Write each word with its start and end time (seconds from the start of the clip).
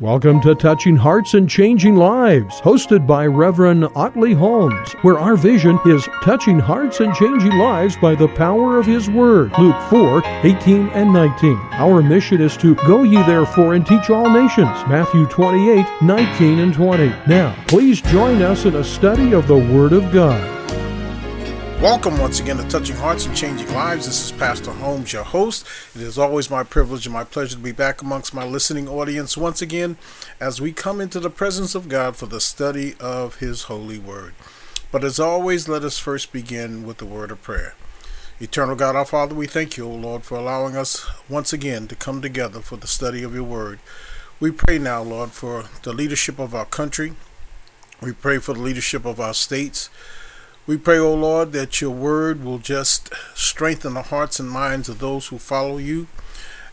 Welcome 0.00 0.40
to 0.40 0.56
Touching 0.56 0.96
Hearts 0.96 1.34
and 1.34 1.48
Changing 1.48 1.94
Lives, 1.94 2.60
hosted 2.62 3.06
by 3.06 3.26
Reverend 3.26 3.86
Otley 3.94 4.32
Holmes, 4.32 4.92
where 5.02 5.20
our 5.20 5.36
vision 5.36 5.78
is 5.86 6.08
touching 6.20 6.58
hearts 6.58 6.98
and 6.98 7.14
changing 7.14 7.56
lives 7.58 7.94
by 8.02 8.16
the 8.16 8.26
power 8.26 8.76
of 8.76 8.86
His 8.86 9.08
Word. 9.08 9.52
Luke 9.56 9.80
4 9.90 10.20
18 10.42 10.88
and 10.88 11.12
19. 11.12 11.56
Our 11.74 12.02
mission 12.02 12.40
is 12.40 12.56
to 12.56 12.74
go 12.74 13.04
ye 13.04 13.22
therefore 13.22 13.74
and 13.74 13.86
teach 13.86 14.10
all 14.10 14.28
nations. 14.28 14.76
Matthew 14.88 15.26
28 15.26 15.86
19 16.02 16.58
and 16.58 16.74
20. 16.74 17.06
Now, 17.28 17.54
please 17.68 18.02
join 18.02 18.42
us 18.42 18.64
in 18.64 18.74
a 18.74 18.82
study 18.82 19.32
of 19.32 19.46
the 19.46 19.58
Word 19.58 19.92
of 19.92 20.10
God. 20.10 20.63
Welcome 21.84 22.18
once 22.18 22.40
again 22.40 22.56
to 22.56 22.66
Touching 22.66 22.96
Hearts 22.96 23.26
and 23.26 23.36
Changing 23.36 23.70
Lives. 23.74 24.06
This 24.06 24.24
is 24.24 24.32
Pastor 24.32 24.70
Holmes, 24.70 25.12
your 25.12 25.22
host. 25.22 25.66
It 25.94 26.00
is 26.00 26.16
always 26.16 26.48
my 26.48 26.62
privilege 26.62 27.04
and 27.04 27.12
my 27.12 27.24
pleasure 27.24 27.56
to 27.56 27.62
be 27.62 27.72
back 27.72 28.00
amongst 28.00 28.32
my 28.32 28.46
listening 28.46 28.88
audience 28.88 29.36
once 29.36 29.60
again 29.60 29.98
as 30.40 30.62
we 30.62 30.72
come 30.72 30.98
into 30.98 31.20
the 31.20 31.28
presence 31.28 31.74
of 31.74 31.90
God 31.90 32.16
for 32.16 32.24
the 32.24 32.40
study 32.40 32.94
of 32.98 33.34
His 33.40 33.64
holy 33.64 33.98
word. 33.98 34.32
But 34.90 35.04
as 35.04 35.20
always, 35.20 35.68
let 35.68 35.84
us 35.84 35.98
first 35.98 36.32
begin 36.32 36.86
with 36.86 36.96
the 36.96 37.04
word 37.04 37.30
of 37.30 37.42
prayer. 37.42 37.74
Eternal 38.40 38.76
God, 38.76 38.96
our 38.96 39.04
Father, 39.04 39.34
we 39.34 39.46
thank 39.46 39.76
you, 39.76 39.84
O 39.84 39.94
Lord, 39.94 40.24
for 40.24 40.38
allowing 40.38 40.78
us 40.78 41.06
once 41.28 41.52
again 41.52 41.86
to 41.88 41.94
come 41.94 42.22
together 42.22 42.60
for 42.60 42.78
the 42.78 42.86
study 42.86 43.22
of 43.22 43.34
your 43.34 43.44
word. 43.44 43.78
We 44.40 44.52
pray 44.52 44.78
now, 44.78 45.02
Lord, 45.02 45.32
for 45.32 45.66
the 45.82 45.92
leadership 45.92 46.38
of 46.38 46.54
our 46.54 46.64
country. 46.64 47.12
We 48.00 48.12
pray 48.12 48.38
for 48.38 48.54
the 48.54 48.62
leadership 48.62 49.04
of 49.04 49.20
our 49.20 49.34
states. 49.34 49.90
We 50.66 50.78
pray, 50.78 50.98
O 50.98 51.12
Lord, 51.12 51.52
that 51.52 51.82
your 51.82 51.90
word 51.90 52.42
will 52.42 52.58
just 52.58 53.12
strengthen 53.34 53.92
the 53.92 54.02
hearts 54.04 54.40
and 54.40 54.48
minds 54.48 54.88
of 54.88 54.98
those 54.98 55.26
who 55.26 55.38
follow 55.38 55.76
you. 55.76 56.06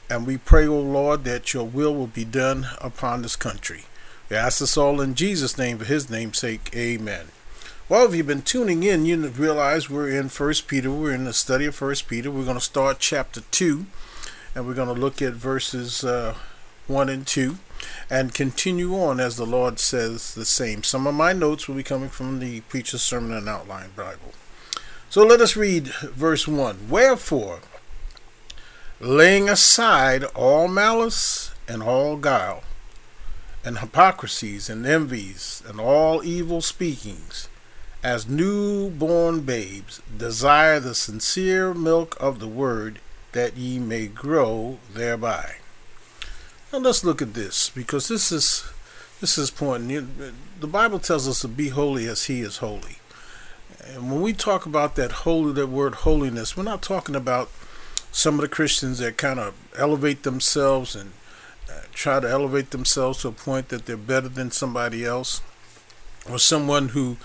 And 0.09 0.25
we 0.25 0.37
pray, 0.37 0.65
O 0.65 0.79
Lord, 0.79 1.25
that 1.25 1.53
your 1.53 1.67
will 1.67 1.93
will 1.93 2.07
be 2.07 2.23
done 2.23 2.67
upon 2.79 3.21
this 3.21 3.35
country. 3.35 3.83
We 4.29 4.37
ask 4.37 4.59
this 4.59 4.77
all 4.77 5.01
in 5.01 5.13
Jesus' 5.13 5.57
name, 5.57 5.77
for 5.77 5.83
his 5.83 6.09
name's 6.09 6.37
sake. 6.37 6.69
Amen. 6.73 7.27
Well, 7.89 8.05
if 8.05 8.15
you've 8.15 8.27
been 8.27 8.43
tuning 8.43 8.83
in, 8.83 9.05
you 9.05 9.27
realize 9.27 9.89
we're 9.89 10.07
in 10.07 10.29
First 10.29 10.69
Peter. 10.69 10.89
We're 10.89 11.13
in 11.13 11.25
the 11.25 11.33
study 11.33 11.65
of 11.65 11.75
First 11.75 12.07
Peter. 12.07 12.31
We're 12.31 12.45
going 12.45 12.55
to 12.55 12.61
start 12.61 12.99
chapter 12.99 13.41
2, 13.51 13.85
and 14.55 14.65
we're 14.65 14.73
going 14.73 14.93
to 14.93 15.01
look 15.01 15.21
at 15.21 15.33
verses 15.33 16.05
uh, 16.05 16.35
1 16.87 17.09
and 17.09 17.27
2 17.27 17.57
and 18.09 18.33
continue 18.33 18.95
on 18.95 19.19
as 19.19 19.37
the 19.37 19.45
Lord 19.45 19.79
says 19.79 20.33
the 20.35 20.45
same. 20.45 20.83
Some 20.83 21.07
of 21.07 21.13
my 21.13 21.33
notes 21.33 21.67
will 21.67 21.75
be 21.75 21.83
coming 21.83 22.09
from 22.09 22.39
the 22.39 22.61
Preacher's 22.61 23.01
Sermon 23.01 23.37
and 23.37 23.49
Outline 23.49 23.91
Bible. 23.95 24.33
So 25.09 25.23
let 25.25 25.41
us 25.41 25.55
read 25.55 25.87
verse 25.87 26.47
1. 26.47 26.87
Wherefore, 26.89 27.59
laying 28.99 29.49
aside 29.49 30.23
all 30.35 30.67
malice 30.67 31.51
and 31.67 31.81
all 31.81 32.17
guile, 32.17 32.63
and 33.63 33.79
hypocrisies 33.79 34.69
and 34.69 34.85
envies, 34.85 35.61
and 35.67 35.79
all 35.79 36.23
evil 36.23 36.61
speakings, 36.61 37.47
as 38.03 38.27
new-born 38.27 39.41
babes, 39.41 40.01
desire 40.17 40.79
the 40.79 40.95
sincere 40.95 41.73
milk 41.73 42.17
of 42.19 42.39
the 42.39 42.47
word, 42.47 42.99
that 43.33 43.57
ye 43.57 43.79
may 43.79 44.07
grow 44.07 44.79
thereby. 44.93 45.57
Now 46.71 46.79
let's 46.79 47.03
look 47.03 47.21
at 47.21 47.33
this 47.33 47.69
because 47.69 48.07
this 48.07 48.31
is 48.31 48.63
this 49.19 49.37
is 49.37 49.49
important. 49.49 49.91
The 50.61 50.67
Bible 50.67 50.99
tells 50.99 51.27
us 51.27 51.41
to 51.41 51.49
be 51.49 51.67
holy 51.67 52.07
as 52.07 52.25
He 52.25 52.39
is 52.39 52.57
holy. 52.57 52.99
And 53.85 54.09
when 54.09 54.21
we 54.21 54.31
talk 54.31 54.65
about 54.65 54.95
that 54.95 55.11
holy, 55.11 55.51
that 55.53 55.67
word 55.67 55.95
holiness, 55.95 56.55
we're 56.55 56.63
not 56.63 56.81
talking 56.81 57.15
about 57.15 57.49
some 58.11 58.35
of 58.35 58.41
the 58.41 58.47
Christians 58.47 58.99
that 58.99 59.17
kind 59.17 59.39
of 59.39 59.53
elevate 59.77 60.23
themselves 60.23 60.95
and 60.95 61.11
uh, 61.69 61.81
try 61.93 62.21
to 62.21 62.29
elevate 62.29 62.71
themselves 62.71 63.21
to 63.21 63.27
a 63.27 63.33
point 63.33 63.67
that 63.67 63.85
they're 63.85 63.97
better 63.97 64.29
than 64.29 64.49
somebody 64.49 65.03
else, 65.03 65.41
or 66.29 66.39
someone 66.39 66.89
who 66.89 67.17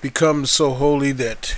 becomes 0.00 0.52
so 0.52 0.74
holy 0.74 1.10
that 1.12 1.56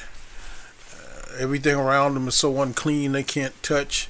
uh, 0.94 1.36
everything 1.38 1.76
around 1.76 2.14
them 2.14 2.28
is 2.28 2.36
so 2.36 2.62
unclean 2.62 3.12
they 3.12 3.22
can't 3.22 3.62
touch. 3.62 4.08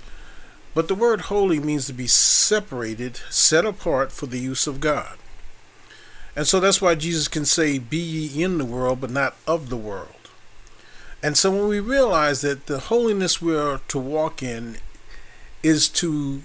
But 0.75 0.89
the 0.89 0.95
word 0.95 1.23
holy 1.23 1.61
means 1.61 1.87
to 1.87 1.93
be 1.93 2.09
separated, 2.09 3.17
set 3.31 3.65
apart 3.65 4.11
for 4.11 4.27
the 4.27 4.41
use 4.41 4.67
of 4.67 4.81
God. 4.81 5.17
And 6.37 6.47
so 6.47 6.59
that's 6.59 6.83
why 6.83 6.97
Jesus 6.97 7.29
can 7.29 7.45
say, 7.45 7.79
Be 7.79 7.99
ye 7.99 8.43
in 8.43 8.59
the 8.59 8.65
world, 8.65 9.01
but 9.01 9.11
not 9.11 9.37
of 9.47 9.71
the 9.71 9.77
world. 9.77 10.09
And 11.23 11.39
so 11.39 11.51
when 11.51 11.69
we 11.69 11.81
realize 11.81 12.41
that 12.41 12.67
the 12.67 12.81
holiness 12.81 13.41
we 13.41 13.57
are 13.57 13.81
to 13.89 13.99
walk 13.99 14.43
in 14.43 14.79
is 15.63 15.89
to 15.89 16.43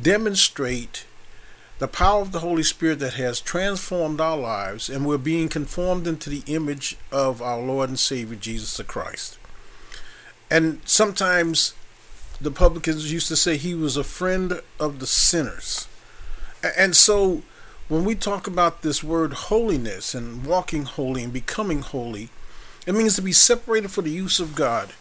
demonstrate 0.00 1.04
the 1.80 1.88
power 1.88 2.22
of 2.22 2.32
the 2.32 2.38
Holy 2.38 2.62
Spirit 2.62 2.98
that 3.00 3.14
has 3.14 3.40
transformed 3.40 4.20
our 4.20 4.36
lives, 4.36 4.88
and 4.88 5.04
we're 5.04 5.18
being 5.18 5.48
conformed 5.48 6.06
into 6.06 6.30
the 6.30 6.42
image 6.46 6.96
of 7.10 7.42
our 7.42 7.60
Lord 7.60 7.88
and 7.88 7.98
Savior 7.98 8.36
Jesus 8.36 8.80
Christ. 8.86 9.38
And 10.50 10.80
sometimes 10.84 11.74
the 12.40 12.50
publicans 12.50 13.12
used 13.12 13.28
to 13.28 13.36
say 13.36 13.56
he 13.56 13.74
was 13.74 13.96
a 13.96 14.04
friend 14.04 14.60
of 14.78 14.98
the 14.98 15.06
sinners. 15.06 15.88
And 16.76 16.96
so 16.96 17.42
when 17.88 18.04
we 18.04 18.14
talk 18.14 18.46
about 18.46 18.82
this 18.82 19.02
word 19.02 19.32
holiness 19.32 20.14
and 20.14 20.46
walking 20.46 20.84
holy 20.84 21.24
and 21.24 21.32
becoming 21.32 21.82
holy, 21.82 22.30
it 22.86 22.94
means 22.94 23.16
to 23.16 23.22
be 23.22 23.32
separated 23.32 23.90
for 23.90 24.02
the 24.02 24.10
use 24.10 24.40
of 24.40 24.54
God. 24.54 24.92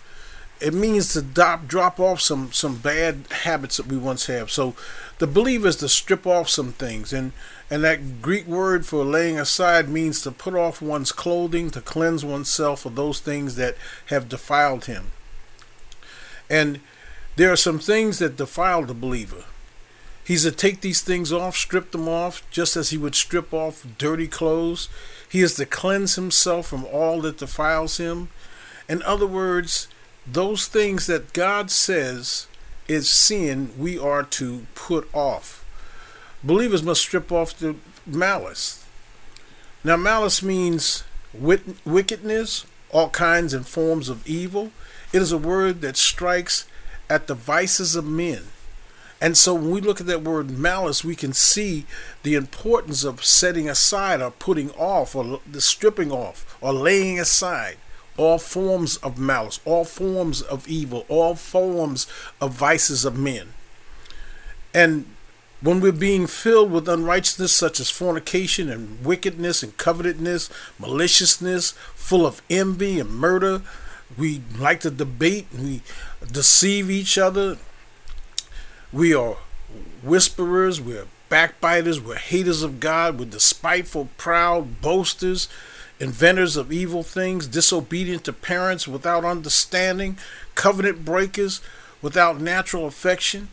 It 0.59 0.73
means 0.73 1.13
to 1.13 1.21
drop, 1.21 1.67
drop 1.67 1.99
off 1.99 2.19
some, 2.19 2.51
some 2.51 2.77
bad 2.77 3.27
habits 3.31 3.77
that 3.77 3.87
we 3.87 3.95
once 3.95 4.25
have. 4.25 4.51
So 4.51 4.75
the 5.19 5.27
believer 5.27 5.69
is 5.69 5.77
to 5.77 5.87
strip 5.87 6.27
off 6.27 6.49
some 6.49 6.73
things. 6.73 7.13
And, 7.13 7.31
and 7.69 7.83
that 7.85 8.21
Greek 8.21 8.45
word 8.45 8.85
for 8.85 9.05
laying 9.05 9.39
aside 9.39 9.87
means 9.87 10.21
to 10.23 10.31
put 10.31 10.55
off 10.55 10.81
one's 10.81 11.13
clothing, 11.13 11.69
to 11.71 11.81
cleanse 11.81 12.25
oneself 12.25 12.85
of 12.85 12.95
those 12.95 13.21
things 13.21 13.55
that 13.55 13.77
have 14.07 14.27
defiled 14.27 14.85
him. 14.85 15.11
And 16.49 16.81
there 17.39 17.53
are 17.53 17.55
some 17.55 17.79
things 17.79 18.19
that 18.19 18.35
defile 18.35 18.83
the 18.83 18.93
believer. 18.93 19.45
He's 20.25 20.43
to 20.43 20.51
take 20.51 20.81
these 20.81 20.99
things 20.99 21.31
off, 21.31 21.55
strip 21.55 21.91
them 21.91 22.09
off, 22.09 22.43
just 22.51 22.75
as 22.75 22.89
he 22.89 22.97
would 22.97 23.15
strip 23.15 23.53
off 23.53 23.87
dirty 23.97 24.27
clothes. 24.27 24.89
He 25.29 25.39
is 25.39 25.53
to 25.55 25.65
cleanse 25.65 26.15
himself 26.15 26.67
from 26.67 26.83
all 26.83 27.21
that 27.21 27.37
defiles 27.37 27.95
him. 27.95 28.27
In 28.89 29.01
other 29.03 29.25
words, 29.25 29.87
those 30.27 30.67
things 30.67 31.07
that 31.07 31.31
God 31.31 31.71
says 31.71 32.47
is 32.89 33.07
sin, 33.07 33.71
we 33.77 33.97
are 33.97 34.23
to 34.23 34.67
put 34.75 35.07
off. 35.13 35.63
Believers 36.43 36.83
must 36.83 36.99
strip 36.99 37.31
off 37.31 37.57
the 37.57 37.77
malice. 38.05 38.85
Now, 39.81 39.95
malice 39.95 40.43
means 40.43 41.05
wickedness, 41.33 42.65
all 42.89 43.09
kinds 43.11 43.53
and 43.53 43.65
forms 43.65 44.09
of 44.09 44.27
evil. 44.27 44.73
It 45.13 45.21
is 45.21 45.31
a 45.31 45.37
word 45.37 45.79
that 45.79 45.95
strikes 45.95 46.67
at 47.09 47.27
the 47.27 47.35
vices 47.35 47.95
of 47.95 48.05
men. 48.05 48.43
And 49.21 49.37
so 49.37 49.53
when 49.53 49.71
we 49.71 49.81
look 49.81 49.99
at 49.99 50.07
that 50.07 50.23
word 50.23 50.49
malice, 50.49 51.03
we 51.03 51.15
can 51.15 51.33
see 51.33 51.85
the 52.23 52.35
importance 52.35 53.03
of 53.03 53.23
setting 53.23 53.69
aside 53.69 54.21
or 54.21 54.31
putting 54.31 54.71
off 54.71 55.15
or 55.15 55.41
the 55.49 55.59
stripping 55.59 56.11
off 56.11 56.57
or 56.61 56.71
laying 56.71 57.19
aside 57.19 57.77
all 58.15 58.37
forms 58.37 58.97
of 58.97 59.17
malice, 59.17 59.59
all 59.65 59.85
forms 59.85 60.41
of 60.41 60.67
evil, 60.67 61.05
all 61.07 61.35
forms 61.35 62.05
of 62.41 62.53
vices 62.53 63.05
of 63.05 63.17
men. 63.17 63.53
And 64.73 65.05
when 65.61 65.81
we're 65.81 65.91
being 65.91 66.27
filled 66.27 66.71
with 66.71 66.87
unrighteousness 66.87 67.51
such 67.51 67.79
as 67.79 67.89
fornication 67.89 68.69
and 68.69 69.03
wickedness 69.03 69.63
and 69.63 69.75
covetousness, 69.77 70.49
maliciousness, 70.77 71.71
full 71.95 72.25
of 72.25 72.41
envy 72.49 72.99
and 72.99 73.09
murder, 73.09 73.61
we 74.17 74.41
like 74.57 74.81
to 74.81 74.91
debate, 74.91 75.47
we 75.57 75.81
deceive 76.31 76.89
each 76.89 77.17
other. 77.17 77.57
We 78.91 79.13
are 79.13 79.37
whisperers, 80.01 80.81
we're 80.81 81.05
backbiters, 81.29 82.01
we're 82.01 82.15
haters 82.15 82.63
of 82.63 82.79
God, 82.79 83.19
we're 83.19 83.25
despiteful, 83.25 84.09
proud, 84.17 84.81
boasters, 84.81 85.47
inventors 85.99 86.57
of 86.57 86.71
evil 86.71 87.03
things, 87.03 87.45
disobedient 87.47 88.23
to 88.23 88.33
parents 88.33 88.87
without 88.87 89.25
understanding, 89.25 90.17
covenant 90.55 91.05
breakers 91.05 91.61
without 92.01 92.41
natural 92.41 92.87
affection. 92.87 93.49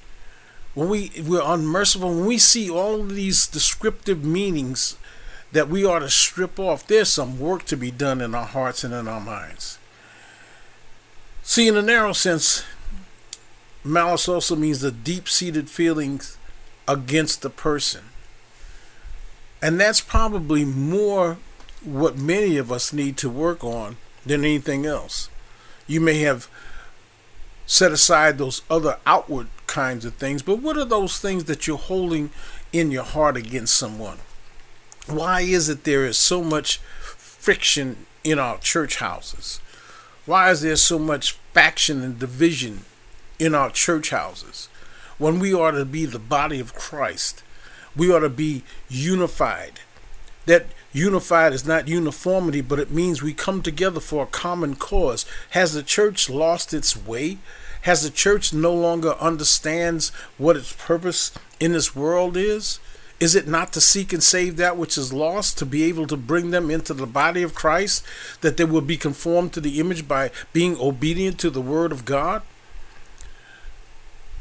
When 0.74 0.88
we, 0.88 1.10
we're 1.26 1.42
unmerciful, 1.42 2.14
when 2.14 2.26
we 2.26 2.38
see 2.38 2.70
all 2.70 3.02
these 3.02 3.46
descriptive 3.46 4.24
meanings 4.24 4.96
that 5.52 5.68
we 5.68 5.84
are 5.84 6.00
to 6.00 6.10
strip 6.10 6.58
off, 6.58 6.86
there's 6.86 7.08
some 7.08 7.38
work 7.38 7.64
to 7.66 7.76
be 7.76 7.90
done 7.90 8.20
in 8.20 8.34
our 8.34 8.44
hearts 8.44 8.84
and 8.84 8.92
in 8.92 9.08
our 9.08 9.20
minds. 9.20 9.78
See, 11.48 11.68
in 11.68 11.76
a 11.76 11.80
narrow 11.80 12.12
sense, 12.12 12.64
malice 13.84 14.28
also 14.28 14.56
means 14.56 14.80
the 14.80 14.90
deep 14.90 15.28
seated 15.28 15.70
feelings 15.70 16.36
against 16.88 17.40
the 17.40 17.50
person. 17.50 18.06
And 19.62 19.78
that's 19.78 20.00
probably 20.00 20.64
more 20.64 21.38
what 21.84 22.18
many 22.18 22.56
of 22.56 22.72
us 22.72 22.92
need 22.92 23.16
to 23.18 23.30
work 23.30 23.62
on 23.62 23.96
than 24.26 24.44
anything 24.44 24.86
else. 24.86 25.30
You 25.86 26.00
may 26.00 26.18
have 26.22 26.50
set 27.64 27.92
aside 27.92 28.38
those 28.38 28.62
other 28.68 28.98
outward 29.06 29.46
kinds 29.68 30.04
of 30.04 30.14
things, 30.14 30.42
but 30.42 30.58
what 30.58 30.76
are 30.76 30.84
those 30.84 31.20
things 31.20 31.44
that 31.44 31.68
you're 31.68 31.78
holding 31.78 32.30
in 32.72 32.90
your 32.90 33.04
heart 33.04 33.36
against 33.36 33.76
someone? 33.76 34.18
Why 35.06 35.42
is 35.42 35.68
it 35.68 35.84
there 35.84 36.06
is 36.06 36.18
so 36.18 36.42
much 36.42 36.78
friction 36.78 38.04
in 38.24 38.40
our 38.40 38.58
church 38.58 38.96
houses? 38.96 39.60
Why 40.26 40.50
is 40.50 40.62
there 40.62 40.74
so 40.74 40.98
much 40.98 41.38
faction 41.54 42.02
and 42.02 42.18
division 42.18 42.84
in 43.38 43.54
our 43.54 43.70
church 43.70 44.10
houses 44.10 44.68
when 45.18 45.38
we 45.38 45.54
ought 45.54 45.70
to 45.72 45.84
be 45.84 46.04
the 46.04 46.18
body 46.18 46.58
of 46.58 46.74
Christ? 46.74 47.44
We 47.94 48.12
ought 48.12 48.20
to 48.20 48.28
be 48.28 48.64
unified. 48.88 49.80
That 50.46 50.66
unified 50.92 51.52
is 51.52 51.64
not 51.64 51.86
uniformity, 51.86 52.60
but 52.60 52.80
it 52.80 52.90
means 52.90 53.22
we 53.22 53.34
come 53.34 53.62
together 53.62 54.00
for 54.00 54.24
a 54.24 54.28
common 54.28 54.74
cause. 54.74 55.24
Has 55.50 55.74
the 55.74 55.84
church 55.84 56.28
lost 56.28 56.74
its 56.74 56.96
way? 56.96 57.38
Has 57.82 58.02
the 58.02 58.10
church 58.10 58.52
no 58.52 58.74
longer 58.74 59.12
understands 59.20 60.08
what 60.38 60.56
its 60.56 60.72
purpose 60.72 61.30
in 61.60 61.70
this 61.72 61.94
world 61.94 62.36
is? 62.36 62.80
Is 63.18 63.34
it 63.34 63.48
not 63.48 63.72
to 63.72 63.80
seek 63.80 64.12
and 64.12 64.22
save 64.22 64.56
that 64.56 64.76
which 64.76 64.98
is 64.98 65.12
lost, 65.12 65.56
to 65.58 65.66
be 65.66 65.84
able 65.84 66.06
to 66.06 66.16
bring 66.16 66.50
them 66.50 66.70
into 66.70 66.92
the 66.92 67.06
body 67.06 67.42
of 67.42 67.54
Christ, 67.54 68.04
that 68.42 68.58
they 68.58 68.64
will 68.64 68.82
be 68.82 68.98
conformed 68.98 69.54
to 69.54 69.60
the 69.60 69.80
image 69.80 70.06
by 70.06 70.30
being 70.52 70.76
obedient 70.78 71.38
to 71.40 71.50
the 71.50 71.62
word 71.62 71.92
of 71.92 72.04
God? 72.04 72.42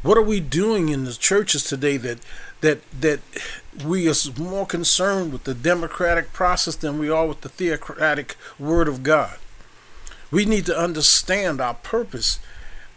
What 0.01 0.17
are 0.17 0.23
we 0.23 0.39
doing 0.39 0.89
in 0.89 1.05
the 1.05 1.13
churches 1.13 1.63
today 1.63 1.97
that 1.97 2.19
that 2.61 2.79
that 2.91 3.21
we 3.83 4.07
are 4.07 4.13
more 4.37 4.67
concerned 4.67 5.33
with 5.33 5.45
the 5.45 5.55
democratic 5.55 6.31
process 6.31 6.75
than 6.75 6.99
we 6.99 7.09
are 7.09 7.25
with 7.25 7.41
the 7.41 7.49
theocratic 7.49 8.35
word 8.59 8.87
of 8.87 9.01
God? 9.01 9.37
We 10.29 10.45
need 10.45 10.65
to 10.67 10.77
understand 10.77 11.61
our 11.61 11.73
purpose 11.75 12.39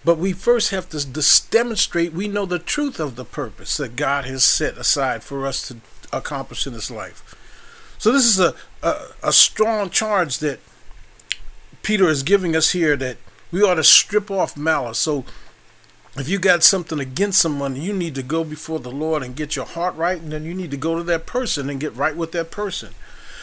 but 0.05 0.19
we 0.19 0.33
first 0.33 0.71
have 0.71 0.89
to 0.91 1.51
demonstrate 1.51 2.13
we 2.13 2.29
know 2.29 2.47
the 2.47 2.59
truth 2.59 3.01
of 3.01 3.17
the 3.17 3.25
purpose 3.25 3.77
that 3.77 3.97
God 3.97 4.25
has 4.25 4.45
set 4.45 4.79
aside 4.79 5.23
for 5.23 5.47
us 5.47 5.67
to 5.69 5.77
accomplish 6.13 6.67
in 6.67 6.73
this 6.73 6.91
life. 6.91 7.35
So 7.99 8.13
this 8.13 8.25
is 8.25 8.39
a, 8.39 8.55
a, 8.83 8.95
a 9.25 9.33
strong 9.33 9.91
charge 9.91 10.39
that 10.39 10.61
Peter 11.83 12.09
is 12.09 12.23
giving 12.23 12.55
us 12.55 12.71
here 12.71 12.97
that 12.97 13.17
we 13.51 13.63
ought 13.63 13.75
to 13.75 13.85
strip 13.85 14.31
off 14.31 14.57
malice. 14.57 14.99
So 14.99 15.25
if 16.17 16.29
you 16.29 16.39
got 16.39 16.63
something 16.63 17.01
against 17.01 17.41
someone, 17.41 17.77
you 17.77 17.93
need 17.93 18.15
to 18.15 18.23
go 18.23 18.45
before 18.45 18.79
the 18.79 18.91
Lord 18.91 19.23
and 19.23 19.37
get 19.37 19.57
your 19.57 19.65
heart 19.67 19.97
right, 19.97 20.21
and 20.21 20.33
then 20.33 20.45
you 20.45 20.55
need 20.55 20.71
to 20.71 20.77
go 20.77 20.97
to 20.97 21.03
that 21.05 21.27
person 21.27 21.69
and 21.69 21.81
get 21.81 21.95
right 21.95 22.17
with 22.17 22.33
that 22.33 22.51
person. 22.51 22.95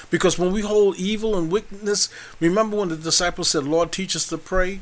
Because 0.09 0.37
when 0.37 0.51
we 0.51 0.61
hold 0.61 0.97
evil 0.97 1.37
and 1.37 1.51
wickedness, 1.51 2.09
remember 2.39 2.77
when 2.77 2.89
the 2.89 2.97
disciples 2.97 3.49
said, 3.49 3.63
Lord, 3.63 3.91
teach 3.91 4.15
us 4.15 4.27
to 4.27 4.37
pray? 4.37 4.81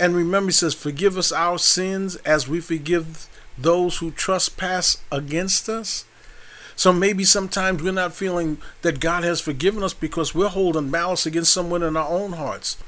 And 0.00 0.16
remember, 0.16 0.48
he 0.48 0.54
says, 0.54 0.72
Forgive 0.72 1.18
us 1.18 1.30
our 1.30 1.58
sins 1.58 2.16
as 2.24 2.48
we 2.48 2.60
forgive 2.60 3.28
those 3.58 3.98
who 3.98 4.10
trespass 4.10 5.02
against 5.12 5.68
us. 5.68 6.06
So 6.74 6.90
maybe 6.90 7.24
sometimes 7.24 7.82
we're 7.82 7.92
not 7.92 8.14
feeling 8.14 8.56
that 8.80 9.00
God 9.00 9.24
has 9.24 9.42
forgiven 9.42 9.82
us 9.82 9.92
because 9.92 10.34
we're 10.34 10.48
holding 10.48 10.90
malice 10.90 11.26
against 11.26 11.52
someone 11.52 11.82
in 11.82 11.98
our 11.98 12.08
own 12.08 12.32
hearts. 12.32 12.78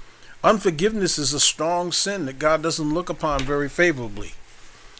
Unforgiveness 0.42 1.18
is 1.18 1.34
a 1.34 1.38
strong 1.38 1.92
sin 1.92 2.24
that 2.24 2.38
God 2.38 2.62
doesn't 2.62 2.94
look 2.94 3.10
upon 3.10 3.40
very 3.40 3.68
favorably. 3.68 4.32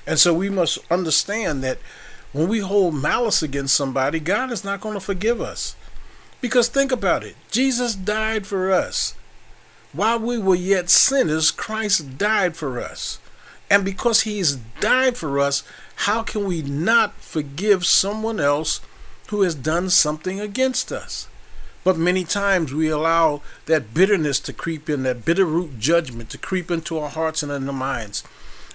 And 0.06 0.18
so 0.18 0.34
we 0.34 0.50
must 0.50 0.78
understand 0.90 1.64
that 1.64 1.78
when 2.32 2.46
we 2.46 2.58
hold 2.58 2.94
malice 2.94 3.42
against 3.42 3.74
somebody, 3.74 4.20
God 4.20 4.52
is 4.52 4.64
not 4.64 4.82
going 4.82 4.94
to 4.94 5.00
forgive 5.00 5.40
us. 5.40 5.76
Because 6.42 6.68
think 6.68 6.92
about 6.92 7.24
it 7.24 7.36
Jesus 7.50 7.94
died 7.94 8.46
for 8.46 8.70
us. 8.70 9.14
While 9.92 10.20
we 10.20 10.38
were 10.38 10.54
yet 10.54 10.88
sinners, 10.88 11.50
Christ 11.50 12.16
died 12.16 12.56
for 12.56 12.80
us. 12.80 13.18
And 13.70 13.84
because 13.84 14.22
he's 14.22 14.56
died 14.80 15.16
for 15.16 15.38
us, 15.38 15.62
how 15.96 16.22
can 16.22 16.44
we 16.44 16.62
not 16.62 17.14
forgive 17.20 17.84
someone 17.86 18.40
else 18.40 18.80
who 19.28 19.42
has 19.42 19.54
done 19.54 19.90
something 19.90 20.40
against 20.40 20.92
us? 20.92 21.28
But 21.84 21.98
many 21.98 22.24
times 22.24 22.72
we 22.72 22.88
allow 22.88 23.42
that 23.66 23.92
bitterness 23.92 24.40
to 24.40 24.52
creep 24.52 24.88
in, 24.88 25.02
that 25.02 25.24
bitter 25.24 25.44
root 25.44 25.78
judgment 25.78 26.30
to 26.30 26.38
creep 26.38 26.70
into 26.70 26.98
our 26.98 27.10
hearts 27.10 27.42
and 27.42 27.50
in 27.50 27.66
our 27.66 27.74
minds. 27.74 28.22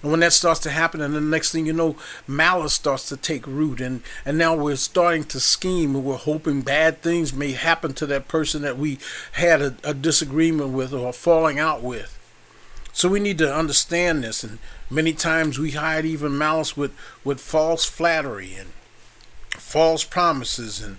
And 0.01 0.11
when 0.11 0.19
that 0.19 0.33
starts 0.33 0.59
to 0.61 0.69
happen, 0.69 1.01
and 1.01 1.15
the 1.15 1.21
next 1.21 1.51
thing 1.51 1.65
you 1.65 1.73
know, 1.73 1.95
malice 2.27 2.73
starts 2.73 3.09
to 3.09 3.17
take 3.17 3.47
root, 3.47 3.81
and 3.81 4.01
and 4.25 4.37
now 4.37 4.55
we're 4.55 4.75
starting 4.75 5.23
to 5.25 5.39
scheme, 5.39 5.95
and 5.95 6.05
we're 6.05 6.17
hoping 6.17 6.61
bad 6.61 7.01
things 7.01 7.33
may 7.33 7.53
happen 7.53 7.93
to 7.95 8.05
that 8.07 8.27
person 8.27 8.61
that 8.61 8.77
we 8.77 8.99
had 9.33 9.61
a, 9.61 9.75
a 9.83 9.93
disagreement 9.93 10.71
with 10.71 10.93
or 10.93 11.11
falling 11.13 11.57
out 11.59 11.81
with. 11.81 12.13
So 12.93 13.09
we 13.09 13.19
need 13.19 13.37
to 13.39 13.53
understand 13.53 14.23
this, 14.23 14.43
and 14.43 14.59
many 14.89 15.13
times 15.13 15.59
we 15.59 15.71
hide 15.71 16.05
even 16.05 16.37
malice 16.37 16.77
with 16.77 16.93
with 17.23 17.39
false 17.39 17.85
flattery 17.85 18.53
and 18.55 18.69
false 19.51 20.03
promises 20.03 20.81
and 20.81 20.97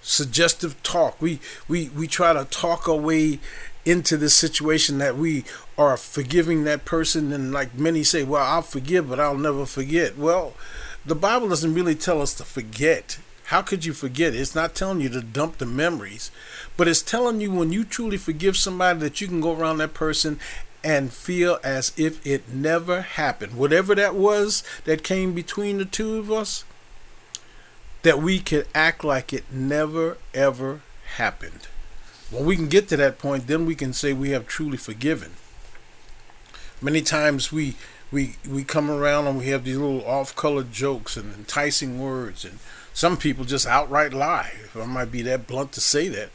suggestive 0.00 0.82
talk. 0.82 1.20
We 1.20 1.40
we 1.66 1.90
we 1.90 2.06
try 2.06 2.32
to 2.32 2.44
talk 2.44 2.88
our 2.88 2.96
way 2.96 3.40
into 3.88 4.18
this 4.18 4.34
situation 4.34 4.98
that 4.98 5.16
we 5.16 5.44
are 5.78 5.96
forgiving 5.96 6.64
that 6.64 6.84
person 6.84 7.32
and 7.32 7.52
like 7.52 7.74
many 7.74 8.04
say 8.04 8.22
well 8.22 8.44
i'll 8.44 8.60
forgive 8.60 9.08
but 9.08 9.18
i'll 9.18 9.38
never 9.38 9.64
forget. 9.64 10.18
Well 10.18 10.52
the 11.06 11.14
bible 11.14 11.48
doesn't 11.48 11.74
really 11.74 11.94
tell 11.94 12.20
us 12.20 12.34
to 12.34 12.44
forget. 12.44 13.18
How 13.44 13.62
could 13.62 13.86
you 13.86 13.94
forget 13.94 14.34
it's 14.34 14.54
not 14.54 14.74
telling 14.74 15.00
you 15.00 15.08
to 15.08 15.22
dump 15.22 15.56
the 15.56 15.64
memories 15.64 16.30
but 16.76 16.86
it's 16.86 17.00
telling 17.00 17.40
you 17.40 17.50
when 17.50 17.72
you 17.72 17.82
truly 17.82 18.18
forgive 18.18 18.58
somebody 18.58 18.98
that 18.98 19.22
you 19.22 19.26
can 19.26 19.40
go 19.40 19.56
around 19.56 19.78
that 19.78 19.94
person 19.94 20.38
and 20.84 21.10
feel 21.10 21.58
as 21.64 21.92
if 21.96 22.24
it 22.24 22.48
never 22.48 23.00
happened. 23.00 23.54
Whatever 23.54 23.94
that 23.94 24.14
was 24.14 24.62
that 24.84 25.02
came 25.02 25.32
between 25.32 25.78
the 25.78 25.84
two 25.86 26.18
of 26.18 26.30
us 26.30 26.64
that 28.02 28.20
we 28.22 28.38
can 28.38 28.64
act 28.74 29.02
like 29.02 29.32
it 29.32 29.50
never 29.50 30.18
ever 30.34 30.82
happened 31.16 31.68
when 32.30 32.44
we 32.44 32.56
can 32.56 32.68
get 32.68 32.88
to 32.88 32.96
that 32.96 33.18
point, 33.18 33.46
then 33.46 33.66
we 33.66 33.74
can 33.74 33.92
say 33.92 34.12
we 34.12 34.30
have 34.30 34.46
truly 34.46 34.76
forgiven. 34.76 35.32
Many 36.80 37.02
times 37.02 37.50
we 37.52 37.76
we 38.10 38.36
we 38.48 38.64
come 38.64 38.90
around 38.90 39.26
and 39.26 39.38
we 39.38 39.48
have 39.48 39.64
these 39.64 39.76
little 39.76 40.04
off-color 40.06 40.64
jokes 40.64 41.16
and 41.16 41.34
enticing 41.34 42.00
words, 42.00 42.44
and 42.44 42.58
some 42.92 43.16
people 43.16 43.44
just 43.44 43.66
outright 43.66 44.12
lie. 44.12 44.52
If 44.64 44.76
I 44.76 44.86
might 44.86 45.10
be 45.10 45.22
that 45.22 45.46
blunt 45.46 45.72
to 45.72 45.80
say 45.80 46.08
that. 46.08 46.30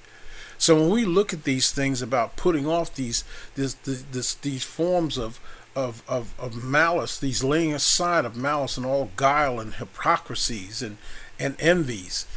So 0.58 0.76
when 0.76 0.90
we 0.92 1.04
look 1.04 1.34
at 1.34 1.44
these 1.44 1.72
things 1.72 2.02
about 2.02 2.36
putting 2.36 2.68
off 2.68 2.96
these 2.96 3.24
this, 3.56 3.74
this, 3.74 4.04
this 4.12 4.34
these 4.36 4.64
forms 4.64 5.18
of 5.18 5.40
of, 5.76 6.04
of, 6.08 6.34
of 6.40 6.64
malice, 6.64 7.20
these 7.20 7.44
laying 7.44 7.74
aside 7.74 8.26
of 8.26 8.36
malice 8.36 8.78
and 8.78 8.86
all 8.86 9.10
guile 9.16 9.60
and 9.60 9.74
hypocrisies 9.74 10.82
and, 10.82 10.98
and 11.40 11.56
envies, 11.60 12.28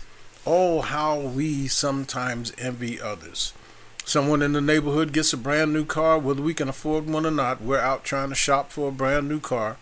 Oh, 0.47 0.81
how 0.81 1.19
we 1.19 1.67
sometimes 1.67 2.53
envy 2.57 3.01
others. 3.01 3.53
Someone 4.05 4.43
in 4.43 4.53
the 4.53 4.61
neighborhood 4.61 5.13
gets 5.13 5.33
a 5.33 5.37
brand 5.37 5.73
new 5.73 5.85
car, 5.85 6.19
whether 6.19 6.41
we 6.41 6.55
can 6.55 6.69
afford 6.69 7.09
one 7.09 7.27
or 7.27 7.33
not. 7.33 7.61
We're 7.61 7.81
out 7.81 8.05
trying 8.05 8.29
to 8.29 8.37
shop 8.37 8.71
for 8.71 8.89
a 8.89 8.93
brand 8.93 9.29
new 9.29 9.41
car. 9.41 9.77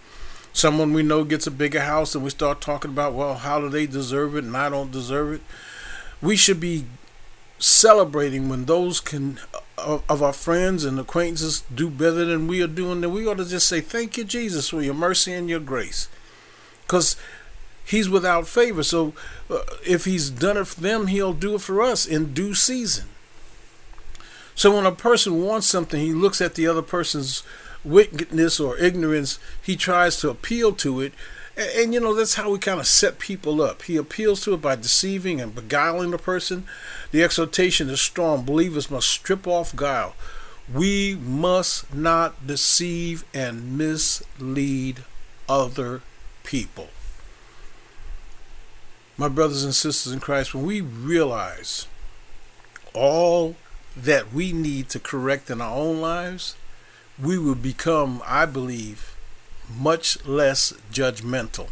Someone 0.55 0.95
we 0.95 1.03
know 1.03 1.25
gets 1.25 1.47
a 1.47 1.51
bigger 1.51 1.81
house, 1.81 2.15
and 2.15 2.25
we 2.25 2.31
start 2.31 2.61
talking 2.61 2.93
about, 2.93 3.13
well, 3.13 3.35
how 3.35 3.61
do 3.61 3.69
they 3.69 3.87
deserve 3.87 4.35
it 4.37 4.45
and 4.45 4.57
I 4.57 4.71
don't 4.71 4.91
deserve 4.91 5.35
it. 5.35 5.43
We 6.23 6.37
should 6.37 6.61
be 6.61 6.87
celebrating 7.59 8.49
when 8.49 8.65
those 8.65 9.01
can 9.01 9.39
uh, 9.77 9.99
of 10.09 10.23
our 10.23 10.33
friends 10.33 10.85
and 10.85 10.99
acquaintances 10.99 11.63
do 11.75 11.91
better 11.91 12.25
than 12.25 12.47
we 12.47 12.63
are 12.63 12.69
doing, 12.69 13.01
then 13.01 13.13
we 13.13 13.27
ought 13.27 13.39
to 13.39 13.45
just 13.45 13.69
say, 13.69 13.81
Thank 13.81 14.17
you, 14.17 14.25
Jesus, 14.25 14.69
for 14.69 14.81
your 14.81 14.95
mercy 14.95 15.33
and 15.33 15.49
your 15.49 15.61
grace. 15.61 16.09
Because 16.83 17.17
he's 17.85 18.09
without 18.09 18.47
favor. 18.47 18.83
So 18.83 19.15
uh, 19.51 19.61
if 19.87 20.05
he's 20.05 20.31
done 20.31 20.57
it 20.57 20.67
for 20.67 20.81
them, 20.81 21.09
he'll 21.09 21.33
do 21.33 21.57
it 21.57 21.61
for 21.61 21.83
us 21.83 22.07
in 22.07 22.33
due 22.33 22.55
season. 22.55 23.07
So 24.55 24.75
when 24.75 24.87
a 24.87 24.93
person 24.93 25.43
wants 25.43 25.67
something, 25.67 26.01
he 26.01 26.13
looks 26.13 26.41
at 26.41 26.55
the 26.55 26.67
other 26.67 26.83
person's 26.83 27.43
wickedness 27.85 28.59
or 28.59 28.79
ignorance, 28.79 29.39
he 29.61 29.77
tries 29.77 30.19
to 30.21 30.31
appeal 30.31 30.73
to 30.73 31.01
it. 31.01 31.13
And, 31.57 31.71
and 31.77 31.95
you 31.95 32.01
know, 32.01 32.15
that's 32.15 32.35
how 32.35 32.51
we 32.51 32.59
kind 32.59 32.81
of 32.81 32.87
set 32.87 33.19
people 33.19 33.61
up. 33.61 33.83
He 33.83 33.97
appeals 33.97 34.43
to 34.45 34.55
it 34.55 34.63
by 34.63 34.77
deceiving 34.77 35.41
and 35.41 35.55
beguiling 35.55 36.11
the 36.11 36.19
person. 36.19 36.65
The 37.11 37.23
exhortation 37.23 37.91
is 37.91 38.01
strong. 38.01 38.45
Believers 38.45 38.91
must 38.91 39.09
strip 39.09 39.47
off 39.47 39.77
guile. 39.77 40.15
We 40.73 41.15
must 41.15 41.93
not 41.95 42.47
deceive 42.47 43.25
and 43.35 43.77
mislead 43.77 45.05
other 45.47 46.01
people 46.43 46.89
my 49.17 49.29
brothers 49.29 49.65
and 49.65 49.75
sisters 49.75 50.13
in 50.13 50.21
Christ, 50.21 50.55
when 50.55 50.67
we 50.67 50.81
realize 50.81 51.87
all 52.95 53.57
that 53.97 54.33
we 54.33 54.53
need 54.53 54.89
to 54.91 54.99
correct 54.99 55.51
in 55.51 55.61
our 55.61 55.77
own 55.77 56.01
lives, 56.01 56.57
we 57.21 57.39
will 57.39 57.55
become, 57.55 58.23
I 58.27 58.47
believe, 58.47 59.17
much 59.73 60.25
less 60.27 60.73
judgmental. 60.93 61.69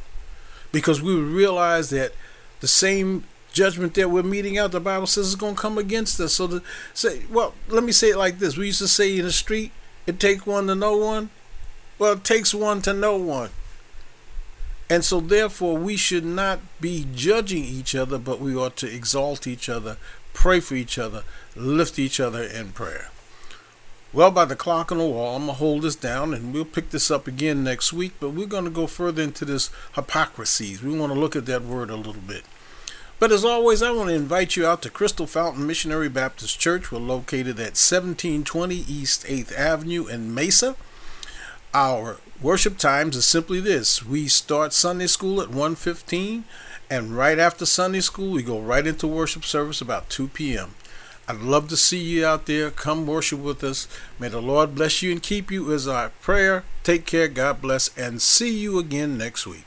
Because 0.70 1.02
we 1.02 1.14
will 1.14 1.22
realize 1.22 1.90
that 1.90 2.12
the 2.60 2.68
same 2.68 3.24
judgment 3.52 3.94
that 3.94 4.10
we're 4.10 4.22
meeting 4.22 4.56
out, 4.56 4.72
the 4.72 4.80
Bible 4.80 5.06
says 5.06 5.26
is 5.26 5.36
going 5.36 5.56
to 5.56 5.60
come 5.60 5.78
against 5.78 6.18
us. 6.20 6.34
So 6.34 6.46
to 6.46 6.62
say, 6.94 7.22
well, 7.30 7.54
let 7.68 7.84
me 7.84 7.92
say 7.92 8.10
it 8.10 8.16
like 8.16 8.38
this. 8.38 8.56
We 8.56 8.66
used 8.66 8.78
to 8.78 8.88
say 8.88 9.18
in 9.18 9.24
the 9.24 9.32
street, 9.32 9.72
it 10.06 10.18
takes 10.18 10.46
one 10.46 10.68
to 10.68 10.74
know 10.74 10.96
one. 10.96 11.30
Well, 11.98 12.14
it 12.14 12.24
takes 12.24 12.54
one 12.54 12.82
to 12.82 12.94
know 12.94 13.16
one. 13.16 13.50
And 14.92 15.02
so, 15.02 15.20
therefore, 15.20 15.78
we 15.78 15.96
should 15.96 16.26
not 16.26 16.60
be 16.78 17.06
judging 17.14 17.64
each 17.64 17.94
other, 17.94 18.18
but 18.18 18.40
we 18.40 18.54
ought 18.54 18.76
to 18.76 18.94
exalt 18.94 19.46
each 19.46 19.70
other, 19.70 19.96
pray 20.34 20.60
for 20.60 20.74
each 20.74 20.98
other, 20.98 21.22
lift 21.56 21.98
each 21.98 22.20
other 22.20 22.42
in 22.42 22.72
prayer. 22.72 23.08
Well, 24.12 24.30
by 24.30 24.44
the 24.44 24.54
clock 24.54 24.92
on 24.92 24.98
the 24.98 25.06
wall, 25.06 25.36
I'm 25.36 25.46
going 25.46 25.54
to 25.54 25.58
hold 25.60 25.80
this 25.80 25.96
down 25.96 26.34
and 26.34 26.52
we'll 26.52 26.66
pick 26.66 26.90
this 26.90 27.10
up 27.10 27.26
again 27.26 27.64
next 27.64 27.94
week, 27.94 28.12
but 28.20 28.34
we're 28.34 28.44
going 28.46 28.66
to 28.66 28.70
go 28.70 28.86
further 28.86 29.22
into 29.22 29.46
this 29.46 29.70
hypocrisies. 29.94 30.82
We 30.82 30.94
want 30.94 31.10
to 31.10 31.18
look 31.18 31.36
at 31.36 31.46
that 31.46 31.64
word 31.64 31.88
a 31.88 31.96
little 31.96 32.12
bit. 32.20 32.44
But 33.18 33.32
as 33.32 33.46
always, 33.46 33.82
I 33.82 33.92
want 33.92 34.10
to 34.10 34.14
invite 34.14 34.56
you 34.56 34.66
out 34.66 34.82
to 34.82 34.90
Crystal 34.90 35.26
Fountain 35.26 35.66
Missionary 35.66 36.10
Baptist 36.10 36.60
Church. 36.60 36.92
We're 36.92 36.98
located 36.98 37.58
at 37.58 37.80
1720 37.80 38.74
East 38.74 39.24
8th 39.24 39.56
Avenue 39.56 40.06
in 40.06 40.34
Mesa. 40.34 40.76
Our 41.72 42.18
worship 42.42 42.76
times 42.76 43.16
is 43.16 43.24
simply 43.24 43.60
this. 43.60 44.04
We 44.04 44.26
start 44.28 44.72
Sunday 44.72 45.06
school 45.06 45.40
at 45.40 45.50
1:15 45.50 46.44
and 46.90 47.16
right 47.16 47.38
after 47.38 47.64
Sunday 47.64 48.00
school 48.00 48.32
we 48.32 48.42
go 48.42 48.60
right 48.60 48.86
into 48.86 49.06
worship 49.06 49.44
service 49.44 49.80
about 49.80 50.10
2 50.10 50.28
p.m. 50.28 50.74
I'd 51.28 51.40
love 51.40 51.68
to 51.68 51.76
see 51.76 52.02
you 52.02 52.26
out 52.26 52.46
there. 52.46 52.70
Come 52.70 53.06
worship 53.06 53.38
with 53.38 53.62
us. 53.62 53.86
May 54.18 54.28
the 54.28 54.42
Lord 54.42 54.74
bless 54.74 55.02
you 55.02 55.12
and 55.12 55.22
keep 55.22 55.50
you 55.50 55.70
is 55.72 55.86
our 55.86 56.10
prayer. 56.20 56.64
Take 56.82 57.06
care, 57.06 57.28
God 57.28 57.62
bless, 57.62 57.96
and 57.96 58.20
see 58.20 58.58
you 58.58 58.78
again 58.78 59.16
next 59.16 59.46
week. 59.46 59.64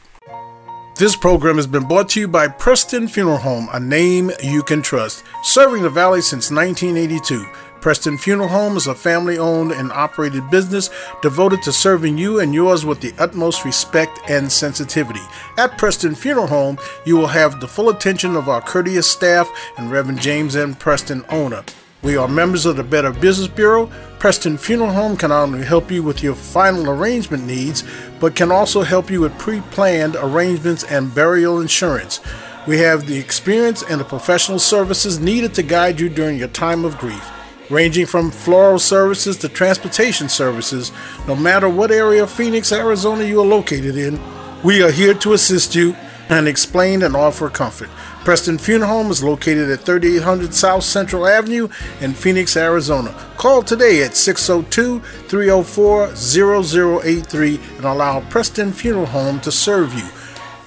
This 0.97 1.15
program 1.15 1.57
has 1.57 1.67
been 1.67 1.87
brought 1.87 2.09
to 2.09 2.21
you 2.21 2.27
by 2.27 2.47
Preston 2.47 3.07
Funeral 3.07 3.37
Home, 3.37 3.67
a 3.73 3.79
name 3.79 4.31
you 4.41 4.63
can 4.63 4.81
trust, 4.81 5.23
serving 5.43 5.83
the 5.83 5.89
Valley 5.89 6.21
since 6.21 6.51
1982. 6.51 7.45
Preston 7.85 8.17
Funeral 8.17 8.49
Home 8.49 8.77
is 8.77 8.87
a 8.87 8.95
family 8.95 9.37
owned 9.37 9.71
and 9.71 9.91
operated 9.91 10.49
business 10.49 10.89
devoted 11.21 11.61
to 11.61 11.71
serving 11.71 12.17
you 12.17 12.39
and 12.39 12.51
yours 12.51 12.83
with 12.83 12.99
the 12.99 13.13
utmost 13.19 13.63
respect 13.63 14.19
and 14.27 14.51
sensitivity. 14.51 15.21
At 15.59 15.77
Preston 15.77 16.15
Funeral 16.15 16.47
Home, 16.47 16.79
you 17.05 17.15
will 17.15 17.27
have 17.27 17.59
the 17.59 17.67
full 17.67 17.89
attention 17.89 18.35
of 18.35 18.49
our 18.49 18.59
courteous 18.59 19.07
staff 19.11 19.47
and 19.77 19.91
Reverend 19.91 20.19
James 20.19 20.55
M. 20.55 20.73
Preston, 20.73 21.23
owner. 21.29 21.63
We 22.01 22.17
are 22.17 22.27
members 22.27 22.65
of 22.65 22.75
the 22.75 22.83
Better 22.83 23.11
Business 23.11 23.49
Bureau. 23.49 23.91
Preston 24.17 24.57
Funeral 24.57 24.91
Home 24.91 25.15
can 25.15 25.29
not 25.29 25.43
only 25.43 25.63
help 25.63 25.91
you 25.91 26.01
with 26.01 26.23
your 26.23 26.33
final 26.33 26.89
arrangement 26.89 27.45
needs, 27.45 27.83
but 28.19 28.35
can 28.35 28.51
also 28.51 28.81
help 28.81 29.11
you 29.11 29.21
with 29.21 29.37
pre 29.37 29.61
planned 29.61 30.15
arrangements 30.15 30.83
and 30.85 31.13
burial 31.13 31.61
insurance. 31.61 32.19
We 32.65 32.79
have 32.79 33.05
the 33.05 33.19
experience 33.19 33.83
and 33.83 34.01
the 34.01 34.05
professional 34.05 34.57
services 34.57 35.19
needed 35.19 35.53
to 35.53 35.61
guide 35.61 35.99
you 35.99 36.09
during 36.09 36.39
your 36.39 36.47
time 36.47 36.83
of 36.83 36.97
grief 36.97 37.23
ranging 37.69 38.05
from 38.05 38.31
floral 38.31 38.79
services 38.79 39.37
to 39.37 39.49
transportation 39.49 40.29
services. 40.29 40.91
No 41.27 41.35
matter 41.35 41.69
what 41.69 41.91
area 41.91 42.23
of 42.23 42.31
Phoenix, 42.31 42.71
Arizona 42.71 43.23
you 43.23 43.41
are 43.41 43.45
located 43.45 43.97
in, 43.97 44.19
we 44.63 44.81
are 44.83 44.91
here 44.91 45.13
to 45.15 45.33
assist 45.33 45.75
you 45.75 45.95
and 46.29 46.47
explain 46.47 47.03
and 47.03 47.15
offer 47.15 47.49
comfort. 47.49 47.89
Preston 48.23 48.57
Funeral 48.57 48.89
Home 48.89 49.11
is 49.11 49.23
located 49.23 49.69
at 49.69 49.81
3800 49.81 50.53
South 50.53 50.83
Central 50.83 51.27
Avenue 51.27 51.67
in 52.01 52.13
Phoenix, 52.13 52.57
Arizona. 52.57 53.13
Call 53.37 53.61
today 53.61 54.01
at 54.03 54.15
602 54.15 54.99
304 55.27 56.15
0083 56.15 57.59
and 57.77 57.85
allow 57.85 58.21
Preston 58.31 58.73
Funeral 58.73 59.05
Home 59.05 59.39
to 59.41 59.51
serve 59.51 59.93
you. 59.93 60.07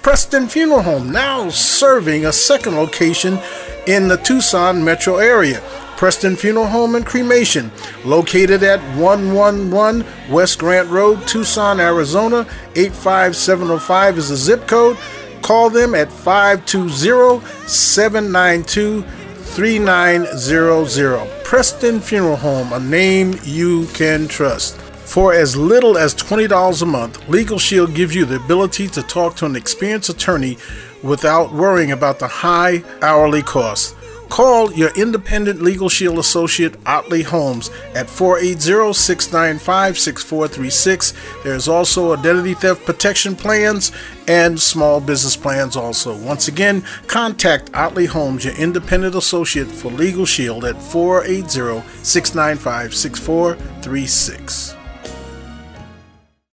Preston 0.02 0.46
Funeral 0.48 0.82
Home 0.82 1.10
now 1.10 1.48
serving 1.48 2.24
a 2.24 2.32
second 2.32 2.76
location 2.76 3.40
in 3.88 4.06
the 4.06 4.16
Tucson 4.18 4.84
metro 4.84 5.16
area. 5.16 5.60
Preston 5.98 6.36
Funeral 6.36 6.68
Home 6.68 6.94
and 6.94 7.04
Cremation, 7.04 7.72
located 8.04 8.62
at 8.62 8.78
111 8.96 10.06
West 10.30 10.60
Grant 10.60 10.88
Road, 10.88 11.26
Tucson, 11.26 11.80
Arizona. 11.80 12.46
85705 12.76 14.18
is 14.18 14.28
the 14.28 14.36
zip 14.36 14.68
code. 14.68 14.96
Call 15.42 15.70
them 15.70 15.96
at 15.96 16.12
520 16.12 17.44
792 17.66 19.02
3900. 19.02 21.42
Preston 21.42 22.00
Funeral 22.00 22.36
Home, 22.36 22.72
a 22.72 22.78
name 22.78 23.36
you 23.42 23.88
can 23.88 24.28
trust. 24.28 24.76
For 24.76 25.34
as 25.34 25.56
little 25.56 25.98
as 25.98 26.14
$20 26.14 26.80
a 26.80 26.86
month, 26.86 27.28
Legal 27.28 27.58
Shield 27.58 27.96
gives 27.96 28.14
you 28.14 28.24
the 28.24 28.36
ability 28.36 28.86
to 28.86 29.02
talk 29.02 29.34
to 29.36 29.46
an 29.46 29.56
experienced 29.56 30.10
attorney 30.10 30.58
without 31.02 31.52
worrying 31.52 31.90
about 31.90 32.20
the 32.20 32.28
high 32.28 32.84
hourly 33.02 33.42
costs. 33.42 33.96
Call 34.28 34.72
your 34.72 34.90
independent 34.90 35.62
Legal 35.62 35.88
Shield 35.88 36.18
associate, 36.18 36.76
Otley 36.86 37.22
Holmes, 37.22 37.70
at 37.94 38.08
480 38.08 38.92
695 38.92 39.98
6436. 39.98 41.14
There's 41.44 41.68
also 41.68 42.12
identity 42.14 42.54
theft 42.54 42.84
protection 42.84 43.34
plans 43.34 43.90
and 44.26 44.60
small 44.60 45.00
business 45.00 45.36
plans, 45.36 45.76
also. 45.76 46.16
Once 46.16 46.48
again, 46.48 46.84
contact 47.06 47.74
Otley 47.74 48.06
Holmes, 48.06 48.44
your 48.44 48.54
independent 48.54 49.14
associate 49.14 49.68
for 49.68 49.90
Legal 49.90 50.26
Shield, 50.26 50.64
at 50.64 50.80
480 50.80 51.82
695 52.02 52.94
6436. 52.94 54.77